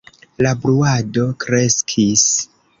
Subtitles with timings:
[0.45, 2.27] La bruado kreskis.